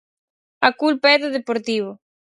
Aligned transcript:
A 0.67 0.69
culpa 0.81 1.07
é 1.15 1.17
do 1.23 1.33
Deportivo. 1.37 1.91